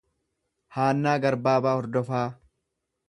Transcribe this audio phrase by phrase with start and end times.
[0.77, 2.27] Haannaa Garbaabaa Hordofaa